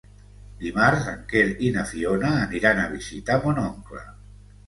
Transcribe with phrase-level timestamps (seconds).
[0.61, 4.05] Dimarts en Quer i na Fiona aniran a visitar mon oncle.